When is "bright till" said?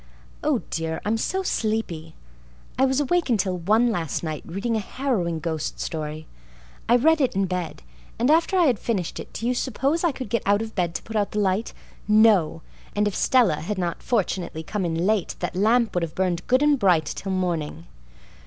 16.79-17.31